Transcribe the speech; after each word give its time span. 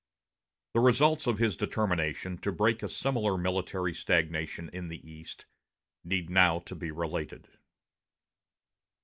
The 0.73 0.79
results 0.79 1.27
of 1.27 1.37
his 1.37 1.55
determination 1.55 2.39
to 2.39 2.51
break 2.51 2.81
a 2.81 2.89
similar 2.89 3.37
military 3.37 3.93
stagnation 3.93 4.67
in 4.73 4.87
the 4.87 5.07
East 5.07 5.45
need 6.03 6.27
now 6.27 6.57
to 6.61 6.73
be 6.73 6.89
related. 6.89 7.47